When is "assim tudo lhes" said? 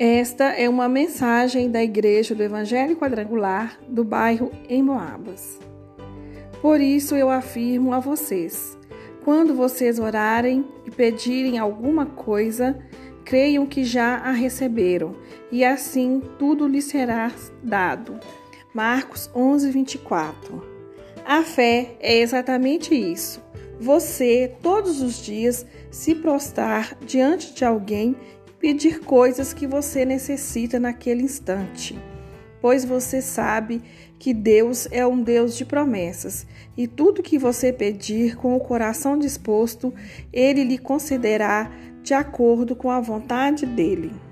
15.64-16.84